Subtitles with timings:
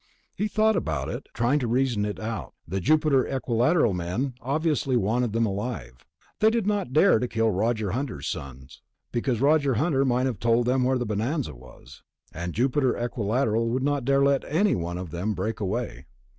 [0.33, 2.55] He thought about it, trying to reason it out.
[2.67, 6.07] The Jupiter Equilateral men obviously wanted them alive.
[6.39, 10.65] They did not dare to kill Roger Hunter's sons, because Roger Hunter might have told
[10.65, 12.01] them where the bonanza was.
[12.33, 16.07] And Jupiter Equilateral would not dare let anyone of them break away.